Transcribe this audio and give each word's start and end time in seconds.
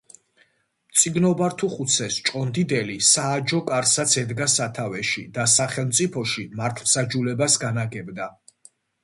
მწიგნობართუხუცეს-ჭყონდიდელი 0.93 2.95
„სააჯო 3.09 3.59
კარსაც“ 3.67 4.17
ედგა 4.23 4.49
სათავეში 4.55 5.27
და 5.37 5.47
სახელმწიფოში 5.59 6.49
მართლმსაჯულებას 6.63 7.61
განაგებდა. 7.67 8.33